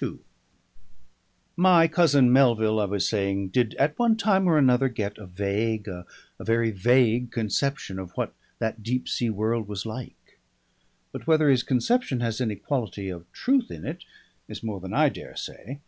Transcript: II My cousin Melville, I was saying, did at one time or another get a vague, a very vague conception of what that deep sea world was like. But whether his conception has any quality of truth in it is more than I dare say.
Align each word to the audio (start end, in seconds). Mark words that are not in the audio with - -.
II 0.00 0.18
My 1.56 1.88
cousin 1.88 2.32
Melville, 2.32 2.78
I 2.78 2.84
was 2.84 3.08
saying, 3.08 3.48
did 3.48 3.74
at 3.74 3.98
one 3.98 4.16
time 4.16 4.46
or 4.48 4.56
another 4.56 4.88
get 4.88 5.18
a 5.18 5.26
vague, 5.26 5.88
a 5.88 6.04
very 6.38 6.70
vague 6.70 7.32
conception 7.32 7.98
of 7.98 8.12
what 8.12 8.32
that 8.60 8.84
deep 8.84 9.08
sea 9.08 9.30
world 9.30 9.66
was 9.66 9.84
like. 9.84 10.38
But 11.10 11.26
whether 11.26 11.48
his 11.48 11.64
conception 11.64 12.20
has 12.20 12.40
any 12.40 12.54
quality 12.54 13.08
of 13.08 13.26
truth 13.32 13.68
in 13.72 13.84
it 13.84 14.04
is 14.46 14.62
more 14.62 14.78
than 14.78 14.94
I 14.94 15.08
dare 15.08 15.34
say. 15.34 15.80